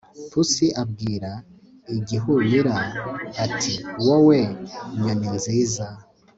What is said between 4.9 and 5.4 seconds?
nyoni